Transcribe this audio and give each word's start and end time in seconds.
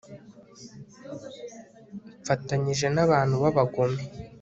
mfatanyije 2.21 2.87
n'abantu 2.95 3.35
b'abagome 3.43 4.01